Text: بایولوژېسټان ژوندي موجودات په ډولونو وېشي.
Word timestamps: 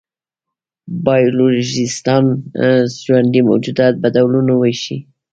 بایولوژېسټان 1.05 2.25
ژوندي 3.01 3.41
موجودات 3.49 3.93
په 4.01 4.07
ډولونو 4.15 4.53
وېشي. 4.57 4.97